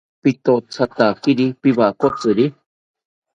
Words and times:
Pitothotakiri 0.23 1.45
powakotziri 1.61 2.45